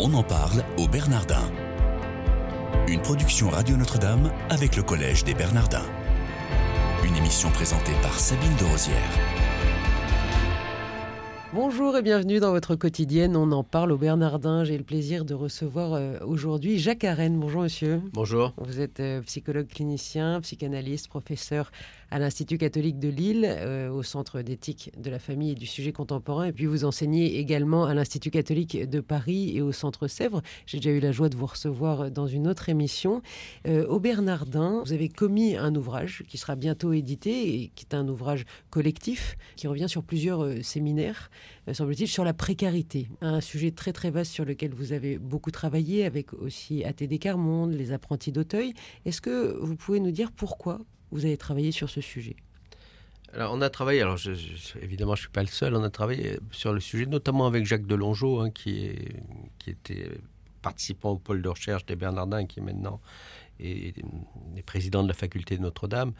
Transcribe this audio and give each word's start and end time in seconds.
On 0.00 0.12
en 0.14 0.24
parle 0.24 0.64
au 0.76 0.88
Bernardin. 0.88 1.48
Une 2.88 3.00
production 3.00 3.48
Radio 3.48 3.76
Notre-Dame 3.76 4.32
avec 4.50 4.74
le 4.74 4.82
Collège 4.82 5.22
des 5.22 5.34
Bernardins. 5.34 5.86
Une 7.04 7.14
émission 7.14 7.48
présentée 7.50 7.92
par 8.02 8.18
Sabine 8.18 8.56
de 8.56 8.64
Rosière. 8.64 8.98
Bonjour 11.54 11.96
et 11.96 12.02
bienvenue 12.02 12.40
dans 12.40 12.50
votre 12.50 12.74
quotidienne. 12.74 13.36
On 13.36 13.52
en 13.52 13.62
parle 13.62 13.92
au 13.92 13.96
Bernardin. 13.96 14.64
J'ai 14.64 14.76
le 14.76 14.82
plaisir 14.82 15.24
de 15.24 15.34
recevoir 15.34 15.94
euh, 15.94 16.18
aujourd'hui 16.26 16.80
Jacques 16.80 17.04
Arène. 17.04 17.38
Bonjour 17.38 17.62
monsieur. 17.62 18.00
Bonjour. 18.12 18.52
Vous 18.56 18.80
êtes 18.80 18.98
euh, 18.98 19.22
psychologue 19.22 19.68
clinicien, 19.68 20.40
psychanalyste, 20.40 21.06
professeur 21.06 21.70
à 22.14 22.20
l'Institut 22.20 22.58
catholique 22.58 23.00
de 23.00 23.08
Lille, 23.08 23.44
euh, 23.44 23.90
au 23.90 24.04
Centre 24.04 24.40
d'éthique 24.40 24.92
de 24.96 25.10
la 25.10 25.18
famille 25.18 25.50
et 25.50 25.54
du 25.56 25.66
sujet 25.66 25.92
contemporain. 25.92 26.44
Et 26.44 26.52
puis 26.52 26.66
vous 26.66 26.84
enseignez 26.84 27.38
également 27.38 27.86
à 27.86 27.94
l'Institut 27.94 28.30
catholique 28.30 28.88
de 28.88 29.00
Paris 29.00 29.56
et 29.56 29.60
au 29.60 29.72
Centre 29.72 30.06
Sèvres. 30.06 30.40
J'ai 30.64 30.78
déjà 30.78 30.90
eu 30.90 31.00
la 31.00 31.10
joie 31.10 31.28
de 31.28 31.36
vous 31.36 31.46
recevoir 31.46 32.12
dans 32.12 32.28
une 32.28 32.46
autre 32.46 32.68
émission. 32.68 33.20
au 33.66 33.98
Bernardin, 33.98 34.82
vous 34.84 34.92
avez 34.92 35.08
commis 35.08 35.56
un 35.56 35.74
ouvrage 35.74 36.22
qui 36.28 36.38
sera 36.38 36.54
bientôt 36.54 36.92
édité 36.92 37.62
et 37.62 37.72
qui 37.74 37.84
est 37.84 37.94
un 37.94 38.06
ouvrage 38.06 38.44
collectif 38.70 39.36
qui 39.56 39.66
revient 39.66 39.88
sur 39.88 40.04
plusieurs 40.04 40.64
séminaires 40.64 41.30
euh, 41.68 41.74
semble-t-il, 41.74 42.08
sur 42.08 42.24
la 42.24 42.34
précarité. 42.34 43.08
Un 43.20 43.40
sujet 43.40 43.70
très 43.70 43.92
très 43.92 44.10
vaste 44.10 44.32
sur 44.32 44.44
lequel 44.44 44.72
vous 44.74 44.92
avez 44.92 45.18
beaucoup 45.18 45.50
travaillé 45.50 46.04
avec 46.04 46.32
aussi 46.34 46.84
ATD 46.84 47.18
Carmonde, 47.18 47.72
les 47.72 47.92
apprentis 47.92 48.32
d'Auteuil. 48.32 48.74
Est-ce 49.04 49.20
que 49.20 49.56
vous 49.60 49.76
pouvez 49.76 50.00
nous 50.00 50.10
dire 50.10 50.30
pourquoi? 50.32 50.78
Vous 51.14 51.24
avez 51.24 51.38
travaillé 51.38 51.72
sur 51.72 51.88
ce 51.88 52.00
sujet 52.00 52.36
alors, 53.32 53.52
on 53.52 53.60
a 53.62 53.68
travaillé, 53.68 54.00
alors 54.00 54.16
évidemment, 54.80 55.16
je 55.16 55.22
ne 55.22 55.24
suis 55.24 55.32
pas 55.32 55.42
le 55.42 55.48
seul, 55.48 55.74
on 55.74 55.82
a 55.82 55.90
travaillé 55.90 56.38
sur 56.52 56.72
le 56.72 56.78
sujet, 56.78 57.04
notamment 57.04 57.48
avec 57.48 57.66
Jacques 57.66 57.84
Delongeau, 57.84 58.38
hein, 58.38 58.50
qui, 58.50 58.92
qui 59.58 59.70
était 59.70 60.08
participant 60.62 61.10
au 61.10 61.16
pôle 61.16 61.42
de 61.42 61.48
recherche 61.48 61.84
des 61.84 61.96
Bernardins, 61.96 62.46
qui 62.46 62.60
est 62.60 62.62
maintenant 62.62 63.00
et 63.60 63.94
les 64.54 64.62
présidents 64.62 65.02
de 65.02 65.08
la 65.08 65.14
faculté 65.14 65.56
de 65.56 65.62
Notre-Dame, 65.62 66.12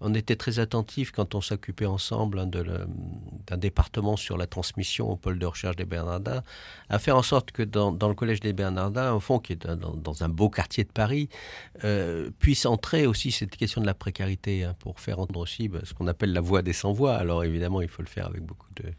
on 0.00 0.14
était 0.14 0.36
très 0.36 0.58
attentifs 0.58 1.12
quand 1.12 1.34
on 1.34 1.40
s'occupait 1.40 1.86
ensemble 1.86 2.40
hein, 2.40 2.46
d'un 2.46 3.56
département 3.56 4.16
sur 4.16 4.36
la 4.36 4.46
transmission 4.46 5.10
au 5.10 5.16
pôle 5.16 5.38
de 5.38 5.46
recherche 5.46 5.76
des 5.76 5.84
Bernardins, 5.84 6.42
à 6.88 6.98
faire 6.98 7.16
en 7.16 7.22
sorte 7.22 7.52
que 7.52 7.62
dans, 7.62 7.92
le 7.92 8.14
collège 8.14 8.40
des 8.40 8.52
Bernardins, 8.52 9.12
au 9.12 9.20
fond, 9.20 9.38
qui 9.38 9.52
est 9.54 9.66
dans, 9.66 10.22
un 10.22 10.28
beau 10.28 10.50
quartier 10.50 10.84
de 10.84 10.90
Paris, 10.90 11.28
euh, 11.84 12.30
puisse 12.38 12.66
entrer 12.66 13.06
aussi 13.06 13.32
cette 13.32 13.56
question 13.56 13.80
de 13.80 13.86
la 13.86 13.94
précarité, 13.94 14.64
hein, 14.64 14.74
pour 14.78 15.00
faire 15.00 15.18
entendre 15.18 15.40
aussi 15.40 15.68
bah, 15.68 15.80
ce 15.84 15.94
qu'on 15.94 16.08
appelle 16.08 16.32
la 16.32 16.40
voix 16.40 16.62
des 16.62 16.72
sans-voix. 16.72 17.14
Alors 17.14 17.44
évidemment, 17.44 17.80
il 17.80 17.88
faut 17.88 18.02
le 18.02 18.08
faire 18.08 18.26
avec 18.26 18.42
beaucoup 18.42 18.68
de 18.76 18.92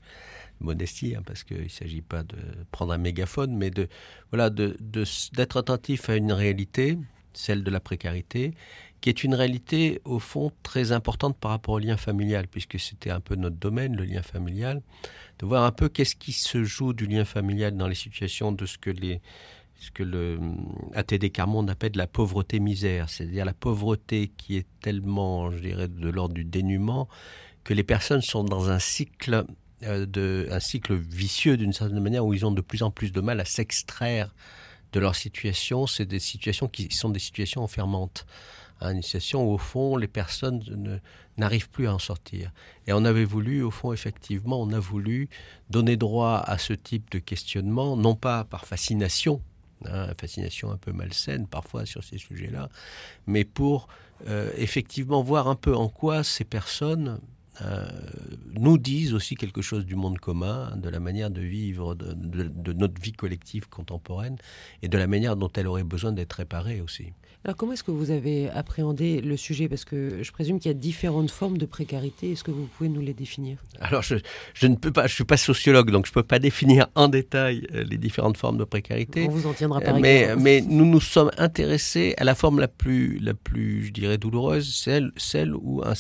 modestie, 0.59 1.15
hein, 1.15 1.21
parce 1.25 1.43
qu'il 1.43 1.63
ne 1.63 1.67
s'agit 1.67 2.01
pas 2.01 2.23
de 2.23 2.37
prendre 2.71 2.93
un 2.93 2.97
mégaphone, 2.97 3.55
mais 3.55 3.69
de 3.69 3.87
voilà 4.31 4.49
d'être 4.49 5.57
attentif 5.57 6.09
à 6.09 6.15
une 6.15 6.31
réalité 6.31 6.97
celle 7.33 7.63
de 7.63 7.71
la 7.71 7.79
précarité, 7.79 8.53
qui 9.01 9.09
est 9.09 9.23
une 9.23 9.35
réalité 9.35 10.01
au 10.05 10.19
fond 10.19 10.51
très 10.63 10.91
importante 10.91 11.37
par 11.37 11.51
rapport 11.51 11.75
au 11.75 11.79
lien 11.79 11.97
familial, 11.97 12.47
puisque 12.47 12.79
c'était 12.79 13.09
un 13.09 13.19
peu 13.19 13.35
notre 13.35 13.57
domaine, 13.57 13.95
le 13.95 14.05
lien 14.05 14.21
familial, 14.21 14.81
de 15.39 15.45
voir 15.45 15.63
un 15.63 15.71
peu 15.71 15.89
qu'est-ce 15.89 16.15
qui 16.15 16.31
se 16.31 16.63
joue 16.63 16.93
du 16.93 17.05
lien 17.05 17.25
familial 17.25 17.75
dans 17.75 17.87
les 17.87 17.95
situations 17.95 18.51
de 18.51 18.65
ce 18.65 18.77
que 18.77 18.89
les 18.89 19.21
ce 19.75 19.91
que 19.91 20.03
le 20.03 20.39
ATD 20.93 21.31
Carmonde 21.31 21.69
appelle 21.69 21.91
la 21.95 22.07
pauvreté 22.07 22.61
misère, 22.61 23.09
c'est-à-dire 23.09 23.43
la 23.43 23.53
pauvreté 23.53 24.31
qui 24.37 24.55
est 24.55 24.67
tellement, 24.81 25.51
je 25.51 25.59
dirais, 25.59 25.87
de 25.89 26.09
l'ordre 26.09 26.35
du 26.35 26.45
dénuement, 26.45 27.09
que 27.65 27.73
les 27.73 27.83
personnes 27.83 28.21
sont 28.21 28.45
dans 28.45 28.69
un 28.69 28.79
cycle 28.79 29.45
euh, 29.83 30.05
de, 30.05 30.47
un 30.51 30.59
cycle 30.59 30.95
vicieux 30.95 31.57
d'une 31.57 31.73
certaine 31.73 31.99
manière 31.99 32.25
où 32.25 32.33
ils 32.33 32.45
ont 32.45 32.51
de 32.51 32.61
plus 32.61 32.83
en 32.83 32.91
plus 32.91 33.11
de 33.11 33.19
mal 33.19 33.39
à 33.39 33.45
s'extraire 33.45 34.33
de 34.93 34.99
leur 34.99 35.15
situation, 35.15 35.87
c'est 35.87 36.05
des 36.05 36.19
situations 36.19 36.67
qui 36.67 36.89
sont 36.91 37.09
des 37.09 37.19
situations 37.19 37.63
enfermantes. 37.63 38.25
Hein, 38.79 38.93
une 38.93 39.01
situation 39.01 39.45
où, 39.45 39.53
au 39.53 39.57
fond, 39.57 39.97
les 39.97 40.07
personnes 40.07 41.01
n'arrivent 41.37 41.69
plus 41.69 41.87
à 41.87 41.93
en 41.93 41.99
sortir. 41.99 42.51
Et 42.87 42.93
on 42.93 43.03
avait 43.05 43.25
voulu, 43.25 43.63
au 43.63 43.71
fond, 43.71 43.91
effectivement, 43.91 44.61
on 44.61 44.71
a 44.71 44.79
voulu 44.79 45.29
donner 45.69 45.97
droit 45.97 46.37
à 46.45 46.57
ce 46.57 46.73
type 46.73 47.09
de 47.11 47.19
questionnement, 47.19 47.97
non 47.97 48.15
pas 48.15 48.43
par 48.43 48.65
fascination, 48.65 49.41
hein, 49.85 50.07
fascination 50.19 50.71
un 50.71 50.77
peu 50.77 50.91
malsaine 50.91 51.47
parfois 51.47 51.85
sur 51.85 52.03
ces 52.03 52.17
sujets-là, 52.17 52.69
mais 53.25 53.43
pour 53.45 53.87
euh, 54.27 54.51
effectivement 54.57 55.23
voir 55.23 55.47
un 55.47 55.55
peu 55.55 55.75
en 55.75 55.89
quoi 55.89 56.23
ces 56.23 56.43
personnes 56.43 57.19
euh, 57.61 57.85
nous 58.53 58.77
disent 58.77 59.13
aussi 59.13 59.35
quelque 59.35 59.61
chose 59.61 59.85
du 59.85 59.95
monde 59.95 60.19
commun, 60.19 60.75
de 60.75 60.89
la 60.89 60.99
manière 60.99 61.29
de 61.29 61.41
vivre, 61.41 61.93
de, 61.95 62.73
notre 62.73 62.99
vie 62.99 63.11
collective 63.11 63.69
contemporaine 63.69 64.37
et 64.81 64.87
de 64.87 64.97
la 64.97 65.05
manière 65.07 65.35
dont 65.35 65.51
elle 65.55 65.67
aurait 65.67 65.83
besoin 65.83 66.11
d'être 66.11 66.33
réparée 66.33 66.81
aussi. 66.81 67.13
Alors 67.45 67.57
comment 67.57 67.73
est-ce 67.73 67.83
que 67.83 67.91
vous 67.91 68.09
avez 68.11 68.49
appréhendé 68.49 69.19
le 69.19 69.35
sujet? 69.35 69.67
Parce 69.67 69.83
que 69.83 70.23
je 70.23 70.31
présume 70.31 70.59
qu'il 70.59 70.69
y 70.69 70.71
a 70.71 70.77
différentes 70.77 71.29
formes 71.29 71.57
de 71.57 71.65
précarité. 71.65 72.31
Est-ce 72.31 72.43
que 72.43 72.51
vous 72.51 72.67
pouvez 72.77 72.89
nous 72.89 73.01
les 73.01 73.13
définir? 73.13 73.57
Alors 73.81 74.01
je, 74.01 74.15
ne 74.65 74.75
peux 74.75 74.93
pas, 74.93 75.07
je 75.07 75.13
suis 75.13 75.25
pas 75.25 75.35
sociologue, 75.35 75.91
donc 75.91 76.05
je 76.05 76.11
ne 76.11 76.13
peux 76.13 76.23
pas 76.23 76.39
définir 76.39 76.87
en 76.95 77.09
détail 77.09 77.67
euh, 77.73 77.83
les 77.83 77.97
différentes 77.97 78.37
formes 78.37 78.57
de 78.57 78.63
précarité. 78.63 79.27
On 79.27 79.31
vous 79.31 79.47
en 79.47 79.53
tiendra 79.53 79.81
par 79.81 79.99
mais, 79.99 80.35
mais 80.37 80.61
nous 80.61 80.85
nous 80.85 81.01
sommes 81.01 81.31
intéressés 81.37 82.15
à 82.17 82.23
la 82.23 82.33
forme 82.33 82.59
la 82.59 82.69
plus, 82.69 83.19
la 83.19 83.33
plus 83.33 83.87
je 83.87 83.91
dirais, 83.91 84.17
douloureuse, 84.17 84.73
celle, 84.73 85.11
celle 85.17 85.53
où 85.53 85.83
un, 85.83 85.93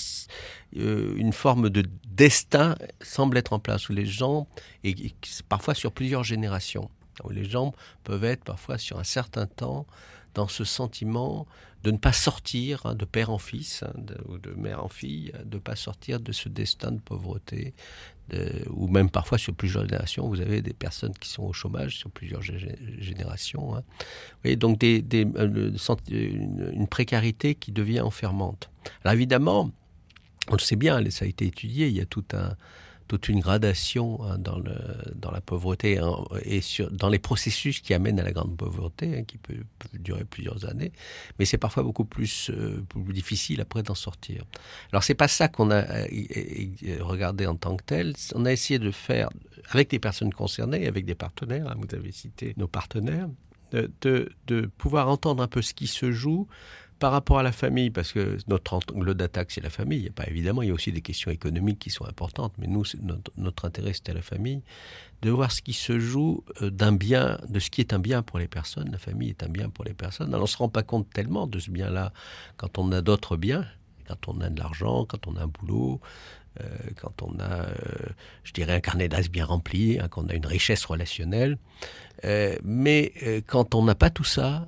une 0.75 1.33
forme 1.33 1.69
de 1.69 1.83
destin 2.05 2.75
semble 3.01 3.37
être 3.37 3.53
en 3.53 3.59
place, 3.59 3.89
où 3.89 3.93
les 3.93 4.05
gens, 4.05 4.47
et, 4.83 4.95
parfois 5.49 5.73
sur 5.73 5.91
plusieurs 5.91 6.23
générations, 6.23 6.89
où 7.23 7.29
les 7.29 7.45
gens 7.45 7.73
peuvent 8.03 8.23
être 8.23 8.43
parfois 8.43 8.77
sur 8.77 8.99
un 8.99 9.03
certain 9.03 9.45
temps 9.45 9.85
dans 10.33 10.47
ce 10.47 10.63
sentiment 10.63 11.45
de 11.83 11.91
ne 11.91 11.97
pas 11.97 12.13
sortir 12.13 12.85
hein, 12.85 12.95
de 12.95 13.05
père 13.05 13.29
en 13.29 13.37
fils 13.37 13.83
hein, 13.83 13.93
ou 14.27 14.37
de 14.37 14.51
mère 14.51 14.83
en 14.83 14.87
fille, 14.87 15.31
de 15.45 15.57
ne 15.57 15.61
pas 15.61 15.75
sortir 15.75 16.19
de 16.19 16.31
ce 16.31 16.49
destin 16.49 16.91
de 16.91 16.99
pauvreté, 16.99 17.73
ou 18.69 18.87
même 18.87 19.09
parfois 19.09 19.37
sur 19.37 19.53
plusieurs 19.53 19.83
générations, 19.83 20.27
vous 20.27 20.39
avez 20.39 20.61
des 20.61 20.73
personnes 20.73 21.13
qui 21.13 21.29
sont 21.29 21.43
au 21.43 21.53
chômage 21.53 21.97
sur 21.97 22.09
plusieurs 22.09 22.41
générations. 22.41 23.75
Hein. 23.75 23.83
Vous 24.43 24.55
donc 24.55 24.79
des, 24.79 25.03
euh, 25.13 25.71
une, 26.09 26.87
précarité 26.87 27.53
qui 27.55 27.71
devient 27.71 28.01
enfermante. 28.01 28.69
Alors 29.03 29.13
évidemment, 29.13 29.71
on 30.49 30.53
le 30.53 30.59
sait 30.59 30.75
bien, 30.75 31.09
ça 31.09 31.25
a 31.25 31.27
été 31.27 31.45
étudié, 31.45 31.87
il 31.87 31.95
y 31.95 32.01
a 32.01 32.05
toute 32.05 33.29
une 33.29 33.39
gradation 33.39 34.23
hein, 34.23 34.37
dans, 34.37 35.31
la 35.31 35.41
pauvreté 35.41 35.99
hein, 35.99 36.15
et 36.43 36.61
sur, 36.61 36.91
dans 36.91 37.09
les 37.09 37.19
processus 37.19 37.79
qui 37.79 37.93
amènent 37.93 38.19
à 38.19 38.23
la 38.23 38.31
grande 38.31 38.57
pauvreté, 38.57 39.19
hein, 39.19 39.23
qui 39.23 39.37
peut, 39.37 39.55
durer 39.93 40.25
plusieurs 40.25 40.65
années, 40.65 40.91
mais 41.39 41.45
c'est 41.45 41.57
parfois 41.57 41.83
beaucoup 41.83 42.05
plus, 42.05 42.49
euh, 42.49 42.83
plus 42.89 43.13
difficile 43.13 43.61
après 43.61 43.83
d'en 43.83 43.95
sortir. 43.95 44.43
Alors 44.91 45.03
c'est 45.03 45.15
pas 45.15 45.27
ça 45.27 45.47
qu'on 45.47 45.71
a 45.71 45.83
euh, 45.83 46.07
regardé 47.01 47.45
en 47.45 47.55
tant 47.55 47.77
que 47.77 47.83
tel, 47.83 48.13
on 48.35 48.45
a 48.45 48.51
essayé 48.51 48.79
de 48.79 48.91
faire 48.91 49.29
avec 49.69 49.89
des 49.89 49.99
personnes 49.99 50.33
concernées, 50.33 50.87
avec 50.87 51.05
des 51.05 51.15
partenaires, 51.15 51.73
vous 51.77 51.95
avez 51.95 52.11
cité 52.11 52.53
nos 52.57 52.67
partenaires, 52.67 53.29
de 53.71 54.71
pouvoir 54.77 55.09
entendre 55.09 55.41
un 55.41 55.47
peu 55.47 55.61
ce 55.63 55.73
qui 55.73 55.87
se 55.87 56.11
joue 56.11 56.47
par 57.03 57.11
rapport 57.11 57.37
à 57.37 57.43
la 57.43 57.51
famille, 57.51 57.89
parce 57.89 58.13
que 58.13 58.37
notre 58.47 58.75
angle 58.75 59.13
d'attaque, 59.13 59.51
c'est 59.51 59.59
la 59.59 59.69
famille, 59.69 59.99
il 59.99 60.05
y 60.05 60.07
a 60.07 60.13
pas 60.13 60.25
évidemment, 60.25 60.61
il 60.61 60.69
y 60.69 60.71
a 60.71 60.73
aussi 60.73 60.93
des 60.93 61.01
questions 61.01 61.31
économiques 61.31 61.79
qui 61.79 61.89
sont 61.89 62.05
importantes, 62.05 62.53
mais 62.57 62.65
nous, 62.65 62.85
notre, 63.01 63.29
notre, 63.35 63.65
intérêt, 63.65 63.91
c'était 63.91 64.13
la 64.13 64.21
famille, 64.21 64.61
de 65.21 65.29
voir 65.29 65.51
ce 65.51 65.61
qui 65.61 65.73
se 65.73 65.99
joue 65.99 66.45
euh, 66.61 66.69
d'un 66.69 66.93
bien, 66.93 67.41
de 67.49 67.59
ce 67.59 67.69
qui 67.69 67.81
est 67.81 67.91
un 67.91 67.99
bien 67.99 68.21
pour 68.21 68.39
les 68.39 68.47
personnes. 68.47 68.89
La 68.89 68.99
famille 68.99 69.31
est 69.31 69.43
un 69.43 69.49
bien 69.49 69.67
pour 69.67 69.83
les 69.83 69.93
personnes. 69.93 70.29
Alors, 70.29 70.43
on 70.43 70.43
ne 70.43 70.47
se 70.47 70.55
rend 70.55 70.69
pas 70.69 70.83
compte 70.83 71.09
tellement 71.09 71.45
de 71.45 71.59
ce 71.59 71.71
bien-là 71.71 72.13
quand 72.55 72.77
on 72.77 72.89
a 72.93 73.01
d'autres 73.01 73.35
biens, 73.35 73.65
quand 74.07 74.29
on 74.29 74.39
a 74.39 74.49
de 74.49 74.57
l'argent, 74.57 75.03
quand 75.03 75.27
on 75.27 75.35
a 75.35 75.41
un 75.41 75.47
boulot, 75.47 75.99
euh, 76.61 76.65
quand 76.95 77.21
on 77.23 77.39
a, 77.39 77.63
euh, 77.63 77.73
je 78.43 78.53
dirais, 78.53 78.73
un 78.73 78.79
carnet 78.79 79.07
d'as 79.07 79.27
bien 79.29 79.45
rempli, 79.45 79.99
hein, 79.99 80.07
quand 80.09 80.23
on 80.23 80.29
a 80.29 80.35
une 80.35 80.45
richesse 80.45 80.85
relationnelle. 80.85 81.57
Euh, 82.25 82.55
mais 82.63 83.13
quand 83.47 83.75
on 83.75 83.83
n'a 83.83 83.95
pas 83.95 84.09
tout 84.09 84.23
ça, 84.23 84.67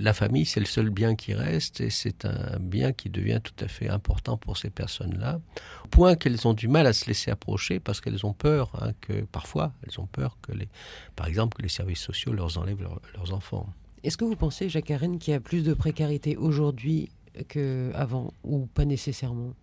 la 0.00 0.12
famille, 0.12 0.46
c'est 0.46 0.58
le 0.58 0.66
seul 0.66 0.90
bien 0.90 1.14
qui 1.14 1.32
reste 1.34 1.80
et 1.80 1.90
c'est 1.90 2.24
un 2.24 2.58
bien 2.58 2.92
qui 2.92 3.08
devient 3.08 3.40
tout 3.42 3.64
à 3.64 3.68
fait 3.68 3.88
important 3.88 4.36
pour 4.36 4.56
ces 4.56 4.70
personnes-là, 4.70 5.40
au 5.84 5.88
point 5.88 6.16
qu'elles 6.16 6.48
ont 6.48 6.54
du 6.54 6.66
mal 6.66 6.86
à 6.86 6.92
se 6.92 7.06
laisser 7.06 7.30
approcher 7.30 7.78
parce 7.78 8.00
qu'elles 8.00 8.26
ont 8.26 8.32
peur 8.32 8.72
hein, 8.80 8.92
que, 9.00 9.22
parfois, 9.22 9.72
elles 9.86 10.00
ont 10.00 10.06
peur 10.06 10.38
que, 10.42 10.52
les, 10.52 10.68
par 11.14 11.26
exemple, 11.28 11.58
que 11.58 11.62
les 11.62 11.68
services 11.68 12.00
sociaux 12.00 12.32
leur 12.32 12.58
enlèvent 12.58 12.82
leurs 13.14 13.32
enfants. 13.32 13.68
Est-ce 14.02 14.16
que 14.16 14.24
vous 14.24 14.36
pensez, 14.36 14.68
Jacques 14.68 14.90
Arène, 14.90 15.18
qu'il 15.18 15.32
y 15.32 15.36
a 15.36 15.40
plus 15.40 15.62
de 15.62 15.74
précarité 15.74 16.36
aujourd'hui 16.36 17.10
qu'avant 17.48 18.32
ou 18.42 18.66
pas 18.66 18.84
nécessairement? 18.84 19.54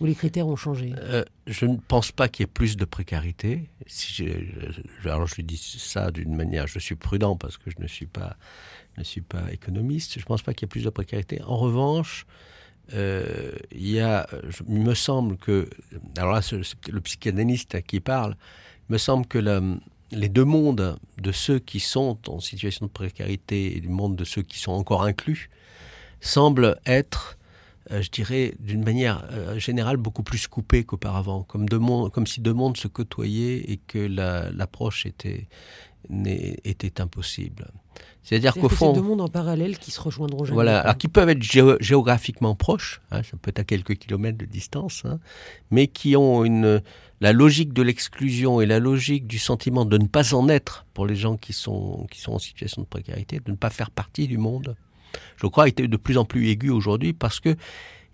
Ou 0.00 0.06
les 0.06 0.14
critères 0.14 0.46
ont 0.46 0.56
changé? 0.56 0.94
Euh, 0.98 1.24
Je 1.46 1.66
ne 1.66 1.76
pense 1.76 2.10
pas 2.10 2.28
qu'il 2.28 2.44
y 2.44 2.48
ait 2.48 2.52
plus 2.52 2.76
de 2.76 2.84
précarité. 2.84 3.68
Si 3.86 4.12
je, 4.14 5.08
alors 5.08 5.26
je 5.26 5.42
dis 5.42 5.56
ça 5.56 6.10
d'une 6.10 6.34
manière, 6.34 6.66
je 6.66 6.78
suis 6.78 6.96
prudent 6.96 7.36
parce 7.36 7.58
que 7.58 7.70
je 7.70 7.76
ne 7.80 7.86
suis 7.86 8.06
pas, 8.06 8.36
économiste. 9.52 10.14
Je 10.14 10.20
ne 10.20 10.24
pense 10.24 10.42
pas 10.42 10.54
qu'il 10.54 10.66
y 10.66 10.68
ait 10.68 10.68
plus 10.68 10.84
de 10.84 10.90
précarité. 10.90 11.42
En 11.42 11.56
revanche, 11.56 12.26
euh, 12.94 13.52
il 13.72 14.02
me 14.66 14.94
semble 14.94 15.36
que, 15.36 15.68
alors 16.16 16.32
là, 16.32 16.42
c'est 16.42 16.60
le 16.90 17.00
psychanalyste 17.00 17.80
qui 17.82 18.00
parle. 18.00 18.36
Il 18.88 18.94
me 18.94 18.98
semble 18.98 19.26
que 19.26 19.38
les 20.12 20.28
deux 20.28 20.44
mondes 20.44 20.98
de 21.18 21.32
ceux 21.32 21.58
qui 21.58 21.78
sont 21.78 22.18
en 22.28 22.40
situation 22.40 22.86
de 22.86 22.90
précarité 22.90 23.76
et 23.76 23.80
du 23.80 23.88
monde 23.88 24.16
de 24.16 24.24
ceux 24.24 24.42
qui 24.42 24.58
sont 24.58 24.72
encore 24.72 25.04
inclus 25.04 25.50
semblent 26.20 26.78
être, 26.86 27.38
euh, 27.90 28.02
je 28.02 28.10
dirais, 28.10 28.54
d'une 28.60 28.84
manière 28.84 29.24
euh, 29.32 29.58
générale 29.58 29.96
beaucoup 29.96 30.22
plus 30.22 30.46
coupés 30.46 30.84
qu'auparavant, 30.84 31.42
comme, 31.42 31.68
comme 31.68 32.26
si 32.26 32.40
deux 32.40 32.52
mondes 32.52 32.76
se 32.76 32.88
côtoyaient 32.88 33.64
et 33.68 33.78
que 33.78 33.98
l'approche 33.98 35.06
était, 35.06 35.48
était 36.64 37.00
impossible. 37.00 37.68
C'est-à-dire 38.22 38.54
qu'au 38.54 38.68
fond, 38.68 38.92
deux 38.92 39.02
mondes 39.02 39.20
en 39.20 39.28
parallèle 39.28 39.78
qui 39.78 39.90
se 39.90 40.00
rejoindront 40.00 40.44
jamais. 40.44 40.54
Voilà, 40.54 40.80
alors 40.80 40.98
qui 40.98 41.08
peuvent 41.08 41.28
être 41.28 41.42
géographiquement 41.42 42.54
proches, 42.54 43.00
hein, 43.10 43.22
ça 43.22 43.36
peut 43.36 43.48
être 43.48 43.58
à 43.58 43.64
quelques 43.64 43.96
kilomètres 43.96 44.38
de 44.38 44.44
distance, 44.44 45.02
hein, 45.04 45.18
mais 45.70 45.88
qui 45.88 46.16
ont 46.16 46.44
une 46.44 46.82
la 47.20 47.32
logique 47.32 47.72
de 47.72 47.82
l'exclusion 47.82 48.60
et 48.60 48.66
la 48.66 48.78
logique 48.78 49.26
du 49.26 49.38
sentiment 49.38 49.84
de 49.84 49.98
ne 49.98 50.06
pas 50.06 50.34
en 50.34 50.48
être 50.48 50.86
pour 50.94 51.06
les 51.06 51.16
gens 51.16 51.36
qui 51.36 51.52
sont 51.52 52.06
qui 52.10 52.20
sont 52.20 52.32
en 52.32 52.38
situation 52.38 52.82
de 52.82 52.86
précarité, 52.86 53.40
de 53.40 53.50
ne 53.50 53.56
pas 53.56 53.70
faire 53.70 53.90
partie 53.90 54.26
du 54.26 54.38
monde. 54.38 54.76
Je 55.36 55.46
crois 55.46 55.68
est 55.68 55.80
de 55.80 55.96
plus 55.96 56.18
en 56.18 56.24
plus 56.24 56.48
aigu 56.48 56.70
aujourd'hui 56.70 57.12
parce 57.12 57.40
que 57.40 57.56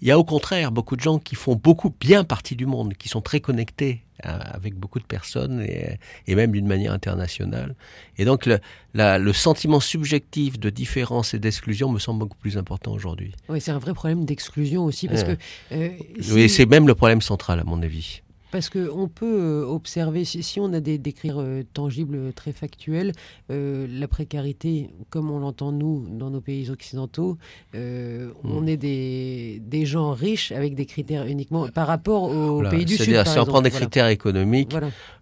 il 0.03 0.09
y 0.09 0.11
a 0.11 0.19
au 0.19 0.25
contraire 0.25 0.73
beaucoup 0.73 0.97
de 0.97 1.01
gens 1.01 1.19
qui 1.19 1.35
font 1.35 1.55
beaucoup 1.55 1.95
bien 2.01 2.25
partie 2.25 2.55
du 2.55 2.67
monde, 2.67 2.95
qui 2.95 3.09
sont 3.09 3.23
très 3.23 3.41
connectés 3.41 4.03
euh, 4.25 4.39
avec 4.53 4.75
beaucoup 4.75 4.99
de 4.99 5.05
personnes 5.05 5.61
et, 5.63 5.99
et 6.27 6.35
même 6.35 6.53
d'une 6.53 6.67
manière 6.67 6.93
internationale. 6.93 7.75
Et 8.19 8.25
donc 8.25 8.47
le, 8.47 8.59
la, 8.95 9.19
le, 9.19 9.33
sentiment 9.33 9.81
subjectif 9.81 10.59
de 10.59 10.71
différence 10.71 11.35
et 11.35 11.39
d'exclusion 11.39 11.91
me 11.91 11.99
semble 11.99 12.21
beaucoup 12.21 12.39
plus 12.39 12.57
important 12.57 12.93
aujourd'hui. 12.93 13.35
Oui, 13.49 13.61
c'est 13.61 13.73
un 13.73 13.79
vrai 13.79 13.95
problème 13.95 14.25
d'exclusion 14.25 14.85
aussi 14.85 15.09
parce 15.09 15.25
que. 15.25 15.37
Euh, 15.73 15.91
Oui, 16.31 16.49
c'est 16.49 16.67
même 16.67 16.87
le 16.87 16.95
problème 16.95 17.21
central 17.21 17.61
à 17.61 17.65
mon 17.65 17.83
avis. 17.83 18.23
Parce 18.53 18.71
qu'on 18.71 19.09
peut 19.09 19.41
euh, 19.41 19.67
observer, 19.67 20.25
si 20.25 20.61
on 20.61 20.73
a 20.73 20.81
des, 20.81 20.99
des 20.99 21.15
euh, 21.25 21.65
tangibles 21.73 22.17
euh, 22.17 22.33
très 22.33 22.53
factuels, 22.53 23.13
la 23.49 24.09
précarité, 24.09 24.91
comme 25.11 25.31
on 25.31 25.39
l'entend 25.39 25.73
nous 25.73 26.07
dans 26.09 26.31
nos 26.31 26.41
pays 26.41 26.71
occidentaux, 26.71 27.39
on 27.75 28.67
est 28.67 28.77
des, 28.77 29.61
des, 29.65 29.87
gens 29.87 30.13
riches 30.13 30.53
avec 30.53 30.75
des 30.75 30.87
critères 30.87 31.27
uniquement 31.27 31.69
par 31.69 31.87
rapport 31.87 32.25
aux 32.25 32.63
pays 32.69 32.85
du 32.85 32.97
Sud. 32.97 33.07
C'est-à-dire, 33.07 33.31
si 33.31 33.39
on 33.39 33.47
prend 33.47 33.63
des 33.63 33.71
critères 33.71 34.09
économiques, 34.09 34.75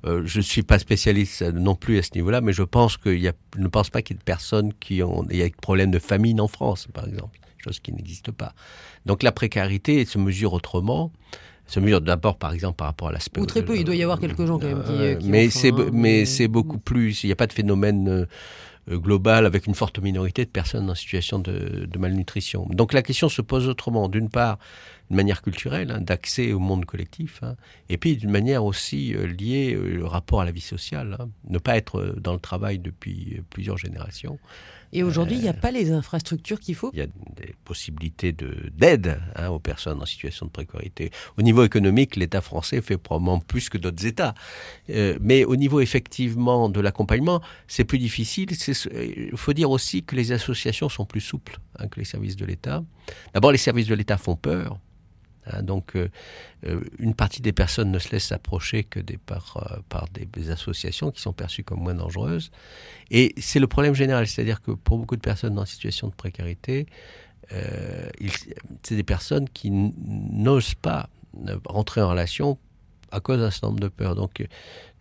je 0.04 0.38
ne 0.38 0.42
suis 0.42 0.62
pas 0.62 0.78
spécialiste 0.78 1.42
non 1.42 1.74
plus 1.74 1.98
à 1.98 2.02
ce 2.02 2.10
niveau-là, 2.14 2.40
mais 2.40 2.52
je 2.52 2.62
pense 2.62 2.96
qu'il 2.96 3.20
y 3.20 3.28
a, 3.28 3.32
je 3.56 3.60
ne 3.60 3.68
pense 3.68 3.90
pas 3.90 4.02
qu'il 4.02 4.16
y 4.16 4.18
ait 4.18 4.20
de 4.20 4.24
personnes 4.24 4.72
qui 4.74 5.02
ont 5.02 5.26
il 5.30 5.36
y 5.36 5.42
a 5.42 5.46
des 5.46 5.54
problèmes 5.60 5.90
de 5.90 5.98
famine 5.98 6.40
en 6.40 6.48
France, 6.48 6.88
par 6.92 7.06
exemple, 7.06 7.38
chose 7.62 7.80
qui 7.80 7.92
n'existe 7.92 8.30
pas. 8.30 8.54
Donc 9.06 9.22
la 9.22 9.32
précarité 9.32 10.04
se 10.04 10.18
mesure 10.18 10.52
autrement 10.52 11.12
se 11.66 11.80
mesure 11.80 12.00
d'abord, 12.00 12.36
par 12.36 12.52
exemple, 12.52 12.76
par 12.76 12.88
rapport 12.88 13.08
à 13.08 13.12
l'aspect. 13.12 13.40
Ou 13.40 13.46
très 13.46 13.64
peu, 13.64 13.76
il 13.76 13.84
doit 13.84 13.94
y 13.94 14.02
avoir 14.02 14.20
quelques 14.20 14.44
gens 14.44 14.58
quand 14.58 14.66
même 14.66 14.82
qui. 14.84 14.92
Euh, 14.92 15.18
mais 15.24 15.50
c'est 15.50 15.72
mais 15.92 16.24
c'est 16.24 16.48
beaucoup 16.48 16.78
plus. 16.78 17.24
Il 17.24 17.26
n'y 17.26 17.32
a 17.32 17.36
pas 17.36 17.46
de 17.46 17.52
phénomène 17.52 18.08
euh, 18.90 18.98
global 18.98 19.46
avec 19.46 19.66
une 19.66 19.74
forte 19.74 19.98
minorité 19.98 20.44
de 20.44 20.50
personnes 20.50 20.90
en 20.90 20.94
situation 20.94 21.38
de, 21.38 21.86
de 21.86 21.98
malnutrition. 21.98 22.66
Donc 22.70 22.92
la 22.92 23.02
question 23.02 23.28
se 23.28 23.40
pose 23.40 23.68
autrement. 23.68 24.08
D'une 24.08 24.28
part, 24.28 24.58
d'une 25.08 25.16
manière 25.16 25.40
culturelle, 25.40 25.90
hein, 25.90 26.00
d'accès 26.00 26.52
au 26.52 26.58
monde 26.58 26.84
collectif, 26.84 27.40
hein, 27.42 27.56
et 27.88 27.96
puis 27.96 28.16
d'une 28.16 28.30
manière 28.30 28.64
aussi 28.64 29.14
euh, 29.14 29.26
liée 29.26 29.76
au 30.02 30.08
rapport 30.08 30.42
à 30.42 30.44
la 30.44 30.52
vie 30.52 30.60
sociale. 30.60 31.16
Hein, 31.18 31.28
ne 31.48 31.58
pas 31.58 31.76
être 31.76 32.14
dans 32.20 32.34
le 32.34 32.40
travail 32.40 32.78
depuis 32.78 33.40
plusieurs 33.48 33.78
générations. 33.78 34.38
Et 34.94 35.02
aujourd'hui, 35.02 35.36
il 35.36 35.42
n'y 35.42 35.48
a 35.48 35.54
pas 35.54 35.72
les 35.72 35.90
infrastructures 35.90 36.60
qu'il 36.60 36.76
faut 36.76 36.90
Il 36.92 37.00
y 37.00 37.02
a 37.02 37.06
des 37.06 37.54
possibilités 37.64 38.32
d'aide 38.32 39.20
hein, 39.34 39.48
aux 39.48 39.58
personnes 39.58 40.00
en 40.00 40.06
situation 40.06 40.46
de 40.46 40.52
précarité. 40.52 41.10
Au 41.36 41.42
niveau 41.42 41.64
économique, 41.64 42.14
l'État 42.14 42.40
français 42.40 42.80
fait 42.80 42.96
probablement 42.96 43.40
plus 43.40 43.68
que 43.68 43.76
d'autres 43.76 44.06
États. 44.06 44.34
Euh, 44.90 45.18
mais 45.20 45.44
au 45.44 45.56
niveau 45.56 45.80
effectivement 45.80 46.68
de 46.68 46.80
l'accompagnement, 46.80 47.42
c'est 47.66 47.84
plus 47.84 47.98
difficile. 47.98 48.50
Il 48.52 49.36
faut 49.36 49.52
dire 49.52 49.70
aussi 49.70 50.04
que 50.04 50.14
les 50.14 50.30
associations 50.30 50.88
sont 50.88 51.04
plus 51.04 51.20
souples 51.20 51.58
hein, 51.80 51.88
que 51.88 51.98
les 51.98 52.06
services 52.06 52.36
de 52.36 52.46
l'État. 52.46 52.84
D'abord, 53.34 53.50
les 53.50 53.58
services 53.58 53.88
de 53.88 53.94
l'État 53.96 54.16
font 54.16 54.36
peur. 54.36 54.78
Hein, 55.46 55.62
donc, 55.62 55.96
euh, 55.96 56.08
euh, 56.66 56.80
une 56.98 57.14
partie 57.14 57.42
des 57.42 57.52
personnes 57.52 57.90
ne 57.90 57.98
se 57.98 58.10
laissent 58.10 58.32
approcher 58.32 58.84
que 58.84 59.00
par, 59.26 59.56
euh, 59.56 59.78
par 59.88 60.06
des, 60.08 60.50
associations 60.50 61.10
qui 61.10 61.20
sont 61.20 61.32
perçues 61.32 61.64
comme 61.64 61.80
moins 61.80 61.94
dangereuses. 61.94 62.50
Et 63.10 63.34
c'est 63.38 63.58
le 63.58 63.66
problème 63.66 63.94
général, 63.94 64.26
c'est-à-dire 64.26 64.62
que 64.62 64.72
pour 64.72 64.98
beaucoup 64.98 65.16
de 65.16 65.20
personnes 65.20 65.58
en 65.58 65.64
situation 65.64 66.08
de 66.08 66.14
précarité, 66.14 66.86
c'est 68.82 68.96
des 68.96 69.02
personnes 69.02 69.48
qui 69.48 69.70
n'osent 69.70 70.74
pas 70.74 71.10
rentrer 71.66 72.00
en 72.00 72.08
relation 72.08 72.58
à 73.12 73.20
cause 73.20 73.38
d'un 73.38 73.50
certain 73.50 73.68
nombre 73.68 73.80
de 73.80 73.88
peurs. 73.88 74.14
Donc, 74.14 74.44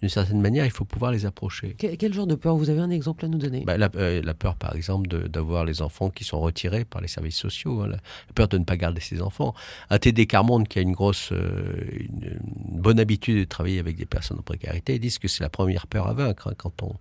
d'une 0.03 0.09
certaine 0.09 0.41
manière, 0.41 0.65
il 0.65 0.71
faut 0.71 0.83
pouvoir 0.83 1.13
les 1.13 1.25
approcher. 1.25 1.77
Quel, 1.77 2.13
genre 2.13 2.27
de 2.27 2.35
peur? 2.35 2.57
Vous 2.57 2.69
avez 2.69 2.81
un 2.81 2.89
exemple 2.89 3.23
à 3.23 3.29
nous 3.29 3.38
donner? 3.38 3.61
Bah, 3.61 3.75
euh, 3.95 4.21
la, 4.21 4.33
peur, 4.33 4.57
par 4.57 4.75
exemple, 4.75 5.07
d'avoir 5.29 5.63
les 5.63 5.81
enfants 5.81 6.09
qui 6.09 6.25
sont 6.25 6.41
retirés 6.41 6.83
par 6.83 7.00
les 7.00 7.07
services 7.07 7.38
sociaux. 7.38 7.79
Hein, 7.79 7.88
la, 7.88 7.97
peur 8.35 8.50
de 8.50 8.57
ne 8.57 8.65
pas 8.65 8.75
garder 8.75 9.00
ses 9.00 9.21
enfants. 9.21 9.55
Un 9.89 10.00
TD 10.00 10.27
Carmonde, 10.27 10.67
qui 10.67 10.77
a 10.77 10.81
une 10.81 10.91
grosse, 10.91 11.31
euh, 11.31 11.85
une, 12.01 12.38
bonne 12.81 13.00
habitude 13.00 13.39
de 13.39 13.44
travailler 13.45 13.79
avec 13.79 13.95
des 13.95 14.05
personnes 14.05 14.39
en 14.39 14.41
précarité, 14.41 14.95
ils 14.95 15.00
disent 15.00 15.19
que 15.19 15.29
c'est 15.29 15.41
la 15.41 15.50
première 15.50 15.88
peur 15.88 16.05
à 16.07 16.13
vaincre 16.13 16.50
hein, 16.50 16.53
quand 16.57 16.83
on 16.83 16.95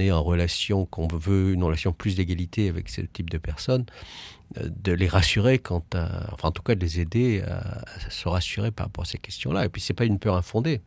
est 0.00 0.10
en 0.10 0.22
relation, 0.22 0.86
qu'on 0.86 1.08
veut 1.08 1.52
une 1.52 1.62
relation 1.62 1.92
plus 1.92 2.16
d'égalité 2.16 2.70
avec 2.70 2.88
ce 2.88 3.02
type 3.02 3.28
de 3.28 3.36
personnes, 3.36 3.84
euh, 4.56 4.70
de 4.82 4.92
les 4.92 5.08
rassurer 5.08 5.58
quant 5.58 5.84
à, 5.92 6.32
enfin 6.32 6.48
en 6.48 6.52
tout 6.52 6.62
cas 6.62 6.74
de 6.74 6.80
les 6.80 7.00
aider 7.00 7.42
à, 7.42 7.82
à 7.82 8.08
se 8.08 8.26
rassurer 8.30 8.70
par 8.70 8.86
rapport 8.86 9.02
à 9.02 9.06
ces 9.06 9.18
questions-là. 9.18 9.66
Et 9.66 9.68
puis 9.68 9.82
c'est 9.82 9.92
pas 9.92 10.06
une 10.06 10.18
peur 10.18 10.36
infondée. 10.36 10.80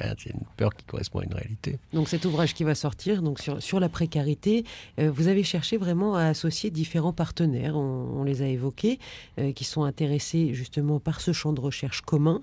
Ah, 0.00 0.14
c'est 0.18 0.30
une 0.30 0.40
peur 0.56 0.74
qui 0.74 0.84
correspond 0.84 1.20
à 1.20 1.24
une 1.24 1.34
réalité. 1.34 1.78
Donc 1.92 2.08
cet 2.08 2.24
ouvrage 2.24 2.54
qui 2.54 2.64
va 2.64 2.74
sortir 2.74 3.22
donc 3.22 3.40
sur, 3.40 3.62
sur 3.62 3.80
la 3.80 3.88
précarité, 3.88 4.64
euh, 4.98 5.10
vous 5.10 5.28
avez 5.28 5.42
cherché 5.42 5.76
vraiment 5.76 6.16
à 6.16 6.24
associer 6.24 6.70
différents 6.70 7.12
partenaires, 7.12 7.76
on, 7.76 8.22
les 8.24 8.42
a 8.42 8.46
évoqués, 8.46 8.98
euh, 9.38 9.52
qui 9.52 9.64
sont 9.64 9.82
intéressés 9.82 10.54
justement 10.54 11.00
par 11.00 11.20
ce 11.20 11.32
champ 11.32 11.52
de 11.52 11.60
recherche 11.60 12.02
commun. 12.02 12.40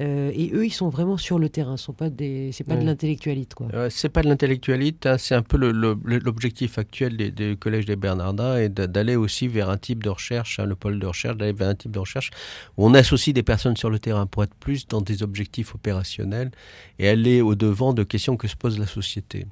Euh, 0.00 0.30
et 0.34 0.50
eux, 0.52 0.66
ils 0.66 0.72
sont 0.72 0.88
vraiment 0.88 1.16
sur 1.16 1.38
le 1.38 1.48
terrain, 1.48 1.76
ce 1.76 1.90
n'est 1.90 1.96
pas, 1.96 2.10
des, 2.10 2.50
pas 2.66 2.76
de 2.76 2.84
l'intellectualité. 2.84 3.64
Ce 3.72 3.88
c'est 3.90 4.08
pas 4.08 4.22
de 4.22 4.28
l'intellectualité, 4.28 5.08
hein, 5.08 5.18
c'est 5.18 5.34
un 5.34 5.42
peu 5.42 5.56
l'objectif 5.56 6.78
actuel 6.78 7.16
du 7.16 7.30
des 7.30 7.56
collèges 7.56 7.86
des 7.86 7.96
Bernardins 7.96 8.58
et 8.58 8.68
d'aller 8.68 9.16
aussi 9.16 9.48
vers 9.48 9.70
un 9.70 9.76
type 9.76 10.02
de 10.02 10.10
recherche, 10.10 10.58
hein, 10.58 10.66
le 10.66 10.74
pôle 10.74 10.98
de 10.98 11.06
recherche, 11.06 11.36
d'aller 11.36 11.52
vers 11.52 11.68
un 11.68 11.74
type 11.74 11.90
de 11.90 11.98
recherche 11.98 12.30
où 12.76 12.86
on 12.86 12.94
associe 12.94 13.34
des 13.34 13.42
personnes 13.42 13.76
sur 13.76 13.90
le 13.90 13.98
terrain 13.98 14.26
pour 14.26 14.44
être 14.44 14.54
plus 14.54 14.86
dans 14.86 15.00
des 15.00 15.22
objectifs 15.22 15.74
opérationnels 15.74 16.50
et 16.98 17.08
aller 17.08 17.40
au-devant 17.40 17.92
de 17.92 18.02
questions 18.02 18.36
que 18.36 18.48
se 18.48 18.56
pose 18.56 18.78
la 18.78 18.86
société. 18.86 19.46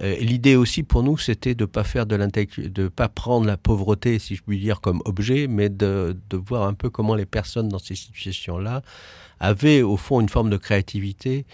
Euh, 0.00 0.16
L'idée 0.16 0.56
aussi 0.56 0.82
pour 0.82 1.02
nous, 1.02 1.18
c'était 1.18 1.54
de 1.54 1.64
pas 1.64 1.82
de 1.82 2.68
de 2.68 2.88
pas 2.88 3.08
prendre 3.08 3.46
la 3.46 3.56
pauvreté, 3.56 4.18
si 4.18 4.36
je 4.36 4.42
puis 4.42 4.58
dire, 4.58 4.80
comme 4.80 5.02
objet, 5.04 5.46
mais 5.48 5.68
de, 5.68 6.16
de 6.30 6.36
voir 6.36 6.66
un 6.66 6.74
peu 6.74 6.90
comment 6.90 7.14
les 7.14 7.26
personnes 7.26 7.68
dans 7.68 7.78
ces 7.78 7.96
situations-là 7.96 8.82
avaient 9.40 9.82
au 9.82 9.96
fond 9.96 10.20
une 10.20 10.28
forme 10.28 10.50
de 10.50 10.56
créativité 10.56 11.46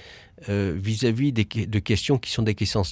euh, 0.48 0.74
vis-à-vis 0.76 1.32
de 1.32 1.78
questions 1.78 2.18
qui 2.18 2.30
sont 2.30 2.42
des 2.42 2.54
questions, 2.54 2.84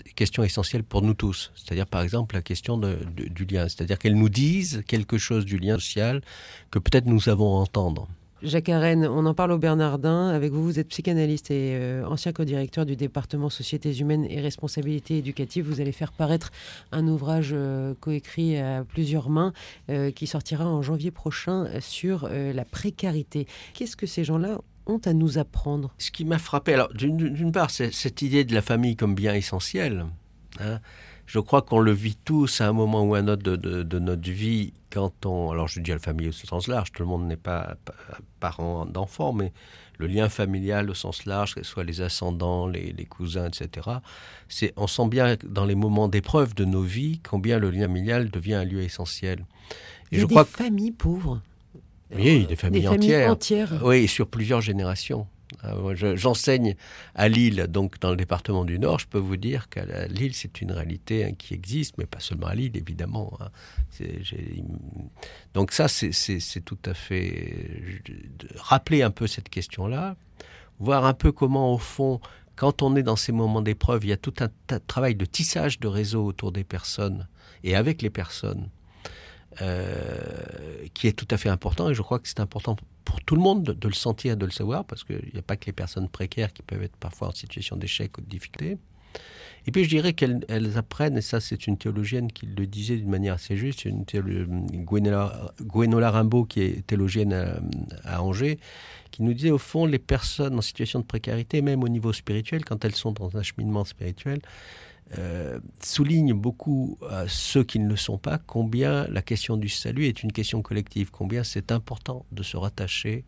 essentielles 0.43 0.85
pour 0.85 1.03
nous 1.03 1.15
tous. 1.15 1.51
C'est-à-dire 1.55 1.87
par 1.87 2.03
exemple 2.03 2.35
la 2.35 2.43
question 2.43 2.79
du 2.79 3.45
lien, 3.45 3.69
c'est-à-dire 3.69 3.99
qu'elles 3.99 4.17
nous 4.17 4.29
disent 4.29 4.83
quelque 4.87 5.19
chose 5.19 5.45
du 5.45 5.59
lien 5.59 5.75
social 5.75 6.23
que 6.71 6.79
peut-être 6.79 7.07
nous 7.07 7.29
avons 7.29 7.59
à 7.59 7.61
entendre. 7.61 8.09
Jacques 8.43 8.71
Arène, 8.71 9.07
on 9.07 9.25
en 9.27 9.35
parle 9.35 9.53
au 9.53 9.59
Bernardin. 9.59 10.29
Avec 10.29 10.51
vous, 10.51 10.65
vous 10.65 10.81
êtes 10.81 10.89
psychanalyste 10.89 11.53
et 11.53 11.77
euh, 11.77 12.05
ancien 12.05 12.33
co-directeur 12.33 12.85
du 12.85 12.97
département 12.97 13.49
Sociétés 13.51 13.97
humaines 13.99 14.27
et 14.29 14.41
responsabilité 14.41 15.19
éducative. 15.19 15.65
Vous 15.65 15.81
allez 15.81 15.93
faire 15.93 16.11
paraître 16.11 16.51
un 16.91 17.07
ouvrage 17.07 17.51
euh, 17.53 17.95
coécrit 18.01 18.59
à 18.59 18.85
plusieurs 18.85 19.31
mains 19.31 19.53
euh, 19.91 20.11
qui 20.11 20.27
sortira 20.27 20.67
en 20.67 20.83
janvier 20.83 21.13
prochain 21.13 21.69
sur 21.81 22.29
la 22.29 22.65
précarité. 22.65 23.47
Qu'est-ce 23.75 23.97
que 23.97 24.07
ces 24.07 24.25
gens-là 24.25 24.59
ont 24.87 25.01
à 25.05 25.13
nous 25.13 25.39
apprendre? 25.39 25.95
Ce 25.99 26.11
qui 26.11 26.25
m'a 26.25 26.39
frappé, 26.39 26.75
alors 26.75 26.93
d'une 26.93 27.53
part, 27.53 27.71
c'est 27.71 27.93
cette 27.93 28.23
idée 28.23 28.45
de 28.45 28.55
la 28.55 28.63
famille 28.63 28.97
comme 28.97 29.15
bien 29.15 29.35
essentiel. 29.35 30.07
Hein. 30.61 30.81
je 31.27 31.39
crois 31.39 31.63
qu'on 31.63 31.81
le 31.81 31.93
vit 31.93 32.17
tous 32.17 32.61
à 32.61 32.69
un 32.69 32.73
moment 32.73 33.05
ou 33.05 33.15
à 33.15 33.19
un 33.19 33.29
autre 33.29 33.43
de, 33.43 33.99
notre 33.99 34.31
vie 34.31 34.73
quand 34.93 35.27
on, 35.27 35.51
alors 35.51 35.69
je 35.69 35.81
dis 35.81 35.91
à 35.91 35.95
la 35.95 36.01
famille 36.01 36.29
au 36.29 36.33
sens 36.33 36.69
large, 36.69 36.93
tout 36.93 37.03
le 37.03 37.09
monde 37.09 37.27
n'est 37.27 37.37
pas 37.37 37.77
parent 38.41 38.85
d'enfants, 38.85 39.33
mais 39.33 39.53
le 39.99 40.07
lien 40.07 40.29
familial 40.29 40.91
au 40.91 40.95
sens 40.95 41.25
large, 41.27 41.55
que 41.55 41.63
ce 41.63 41.71
soit 41.71 41.85
les 41.85 42.01
ascendants, 42.01 42.67
les, 42.67 42.93
les 42.93 43.05
cousins, 43.07 43.47
etc. 43.49 43.89
C'est, 44.49 44.73
on 44.77 44.87
sent 44.87 45.09
bien 45.09 45.37
dans 45.45 45.65
les 45.65 45.75
moments 45.75 46.09
d'épreuve 46.09 46.55
de 46.55 46.65
nos 46.65 46.83
vies 46.83 47.21
combien 47.29 47.59
le 47.59 47.71
lien 47.71 47.83
familial 47.83 48.31
devient 48.31 48.55
un 48.55 48.65
lieu 48.65 48.83
essentiel. 48.83 49.47
Et 50.11 50.17
Il 50.17 50.19
y 50.19 50.19
a 50.19 50.23
je 50.23 50.27
des 50.27 50.35
crois 50.35 50.45
familles 50.45 50.91
pauvres. 50.93 51.41
Oui, 52.15 52.47
des 52.47 52.57
familles, 52.57 52.83
des 52.83 52.89
entières. 52.89 53.31
entières. 53.31 53.83
Oui, 53.83 54.07
sur 54.07 54.27
plusieurs 54.29 54.61
générations. 54.61 55.27
Ah, 55.63 55.75
j'enseigne 55.95 56.75
à 57.15 57.29
Lille, 57.29 57.67
donc 57.69 57.99
dans 58.01 58.11
le 58.11 58.17
département 58.17 58.65
du 58.65 58.79
Nord. 58.79 58.99
Je 58.99 59.07
peux 59.07 59.19
vous 59.19 59.37
dire 59.37 59.69
qu'à 59.69 60.07
Lille, 60.09 60.35
c'est 60.35 60.61
une 60.61 60.73
réalité 60.73 61.25
hein, 61.25 61.33
qui 61.37 61.55
existe, 61.55 61.99
mais 61.99 62.07
pas 62.07 62.21
seulement 62.21 62.49
à 62.49 62.55
Lille, 62.55 62.77
évidemment. 62.77 63.39
Hein. 63.41 63.51
Donc 65.55 65.73
ça, 65.73 65.89
c'est 65.89 66.65
tout 66.65 66.79
à 66.85 66.95
fait... 66.95 68.03
rappeler 68.57 69.03
un 69.03 69.11
peu 69.11 69.27
cette 69.27 69.49
question-là, 69.49 70.17
voir 70.79 71.05
un 71.05 71.15
peu 71.15 71.33
comment, 71.33 71.75
au 71.75 71.79
fond, 71.79 72.21
quand 72.57 72.83
on 72.83 72.97
est 72.97 73.03
dans 73.03 73.17
ces 73.17 73.33
moments 73.33 73.63
d'épreuve, 73.63 74.05
il 74.05 74.11
y 74.11 74.13
a 74.13 74.17
tout 74.17 74.35
un 74.41 74.79
travail 74.87 75.15
de 75.15 75.25
tissage 75.25 75.81
de 75.81 75.89
réseau 75.89 76.25
autour 76.25 76.53
des 76.53 76.65
personnes 76.65 77.29
et 77.65 77.77
avec 77.77 78.03
les 78.03 78.11
personnes 78.11 78.69
euh, 79.61 80.19
qui 80.95 81.09
est 81.09 81.13
tout 81.13 81.29
à 81.31 81.37
fait 81.37 81.49
important. 81.49 81.91
Et 81.91 81.95
je 81.95 82.03
crois 82.03 82.19
que 82.19 82.29
c'est 82.29 82.41
important 82.41 82.77
pour 83.05 83.21
tout 83.23 83.35
le 83.35 83.43
monde 83.43 83.63
de, 83.63 83.89
le 83.89 83.95
sentir, 83.95 84.37
de 84.37 84.45
le 84.45 84.53
savoir, 84.53 84.85
parce 84.85 85.05
qu'il 85.05 85.31
n'y 85.33 85.39
a 85.39 85.43
pas 85.43 85.57
que 85.57 85.67
les 85.67 85.73
personnes 85.73 86.09
précaires 86.09 86.53
qui 86.53 86.63
peuvent 86.63 86.83
être 86.83 86.97
parfois 86.97 87.29
en 87.29 87.33
situation 87.33 87.77
d'échec 87.77 88.17
ou 88.19 88.21
de 88.21 88.27
difficulté. 88.27 88.79
Et 89.67 89.71
puis 89.71 89.85
je 89.85 89.89
dirais 89.89 90.13
qu'elles 90.13 90.73
apprennent, 90.77 91.17
et 91.17 91.23
ça 91.23 91.41
c'est 91.41 91.67
une 91.67 91.77
théologienne 91.77 92.33
qui 92.33 92.47
le 92.47 92.67
disait 92.67 92.97
d'une 92.97 93.11
manière 93.11 93.35
assez 93.35 93.57
juste, 93.57 93.85
une 93.85 94.05
Gwenola, 94.05 96.11
Rimbaud 96.11 96.47
qui 96.47 96.63
est 96.63 96.87
théologienne 96.87 97.33
à, 97.33 97.61
à, 98.05 98.23
Angers, 98.23 98.59
qui 99.13 99.23
nous 99.23 99.35
disait 99.35 99.53
au 99.53 99.59
fond 99.59 99.87
les 99.87 100.01
personnes 100.01 100.59
en 100.59 100.63
situation 100.63 100.99
de 100.99 101.05
précarité, 101.05 101.63
même 101.63 101.85
au 101.85 101.89
niveau 101.89 102.13
spirituel, 102.13 102.65
quand 102.65 102.85
elles 102.85 102.97
sont 102.97 103.13
dans 103.13 103.37
un 103.37 103.43
cheminement 103.43 103.85
spirituel, 103.85 104.41
euh, 105.19 105.59
souligne 105.83 106.33
beaucoup 106.33 106.99
à 107.11 107.25
ceux 107.29 107.65
qui 107.65 107.79
ne 107.79 107.89
le 107.89 107.97
sont 107.97 108.17
pas 108.17 108.39
combien 108.39 109.07
la 109.09 109.21
question 109.21 109.57
du 109.59 109.69
salut 109.69 110.07
est 110.07 110.23
une 110.23 110.33
question 110.33 110.63
collective, 110.63 111.11
combien 111.11 111.45
c'est 111.45 111.71
important 111.71 112.25
de 112.33 112.43
se 112.43 112.57
rattacher 112.57 113.25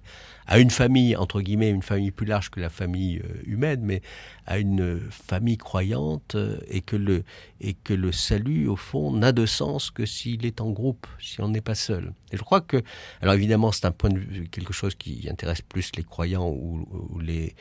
à 0.46 0.58
une 0.58 0.70
famille, 0.70 1.14
entre 1.16 1.42
guillemets, 1.42 1.70
une 1.70 1.82
famille 1.82 2.10
plus 2.10 2.26
large 2.26 2.50
que 2.50 2.60
la 2.60 2.70
famille 2.70 3.18
euh, 3.18 3.42
humaine, 3.44 3.80
mais 3.82 4.02
à 4.46 4.58
une 4.58 5.00
famille 5.10 5.58
croyante 5.58 6.34
euh, 6.36 6.58
et, 6.68 6.80
que 6.80 6.96
le, 6.96 7.24
et 7.60 7.74
que 7.74 7.92
le 7.92 8.12
salut, 8.12 8.66
au 8.66 8.76
fond, 8.76 9.12
n'a 9.12 9.32
de 9.32 9.44
sens 9.44 9.90
que 9.90 10.06
s'il 10.06 10.46
est 10.46 10.60
en 10.60 10.70
groupe, 10.70 11.06
si 11.20 11.40
on 11.40 11.48
n'est 11.48 11.60
pas 11.60 11.74
seul. 11.74 12.12
Et 12.32 12.36
je 12.36 12.42
crois 12.42 12.60
que, 12.60 12.82
alors 13.20 13.34
évidemment, 13.34 13.72
c'est 13.72 13.86
un 13.86 13.92
point 13.92 14.10
de 14.10 14.18
vue, 14.18 14.48
quelque 14.48 14.72
chose 14.72 14.94
qui 14.94 15.28
intéresse 15.30 15.62
plus 15.62 15.92
les 15.96 16.04
croyants 16.04 16.48
ou 16.48 17.18
les 17.20 17.54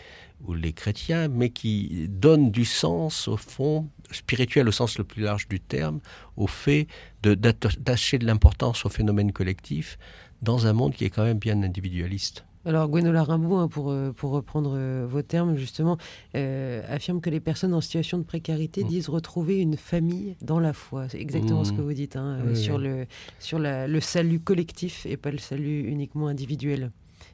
ou 0.45 0.53
les 0.53 0.73
chrétiens, 0.73 1.27
mais 1.27 1.49
qui 1.49 2.07
donne 2.09 2.51
du 2.51 2.65
sens, 2.65 3.27
au 3.27 3.37
fond, 3.37 3.87
spirituel 4.13 4.67
au 4.67 4.72
sens 4.72 4.98
le 4.98 5.03
plus 5.03 5.24
large 5.24 5.48
du 5.48 5.60
terme, 5.60 6.00
au 6.38 6.48
fait 6.48 6.88
d'attacher 7.22 8.17
de 8.17 8.25
l'importance 8.25 8.86
au 8.86 8.89
phénomène 8.89 9.32
collectif 9.32 9.98
dans 10.41 10.67
un 10.67 10.74
monde 10.74 10.93
qui 10.93 11.05
est 11.05 11.10
quand 11.10 11.24
même 11.24 11.39
bien 11.39 11.62
individualiste. 11.63 12.43
Alors 12.65 12.88
Gwenola 12.88 13.24
Rimbaud, 13.24 13.58
hein, 13.58 13.67
pour, 13.67 13.91
euh, 13.91 14.13
pour 14.15 14.32
reprendre 14.32 14.74
euh, 14.75 15.05
vos 15.08 15.22
termes 15.22 15.58
justement, 15.58 15.98
euh, 16.36 16.82
affirme 16.88 17.20
que 17.20 17.29
les 17.29 17.41
personnes 17.41 17.74
en 17.74 17.82
situation 17.82 18.17
de 18.17 18.24
précarité 18.24 18.84
mm. 18.84 18.88
disent 18.88 19.10
retrouver 19.10 19.60
une 19.60 19.75
famille 19.75 20.36
dans 20.41 20.60
la 20.60 20.72
foi. 20.72 21.10
C'est 21.10 21.20
exactement 21.20 21.65
ce 21.65 21.74
mm. 21.74 21.77
que 21.77 21.82
vous 21.82 21.93
dites 21.93 22.15
hein, 22.15 22.39
sur, 22.55 22.77
le, 22.77 23.05
sur 23.39 23.60
le 23.60 24.00
salut 24.00 24.39
collectif 24.39 25.05
et 25.05 25.17
pas 25.17 25.32
le 25.32 25.39
salut 25.39 25.82
uniquement 25.88 26.27
individuel. 26.27 26.91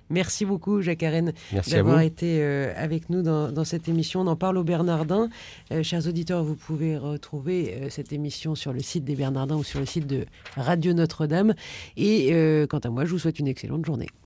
Merci 0.09 0.45
beaucoup, 0.45 0.81
Jacques 0.81 1.03
Arène, 1.03 1.33
d'avoir 1.67 2.01
été 2.01 2.39
euh, 2.41 2.73
avec 2.75 3.09
nous 3.09 3.21
dans, 3.21 3.63
cette 3.63 3.87
émission. 3.87 4.21
On 4.21 4.27
en 4.27 4.35
parle 4.35 4.57
au 4.57 4.63
Bernardin. 4.63 5.29
Euh, 5.71 5.83
chers 5.83 6.07
auditeurs, 6.07 6.43
vous 6.43 6.55
pouvez 6.55 6.97
retrouver 6.97 7.75
euh, 7.75 7.89
cette 7.89 8.11
émission 8.11 8.55
sur 8.55 8.73
le 8.73 8.79
site 8.79 9.05
des 9.05 9.15
Bernardins 9.15 9.55
ou 9.55 9.63
sur 9.63 9.79
le 9.79 9.85
site 9.85 10.07
de 10.07 10.25
Radio 10.55 10.93
Notre-Dame. 10.93 11.53
Et 11.95 12.33
quant 12.69 12.79
à 12.79 12.89
moi, 12.89 13.05
je 13.05 13.11
vous 13.11 13.19
souhaite 13.19 13.39
une 13.39 13.47
excellente 13.47 13.85
journée. 13.85 14.09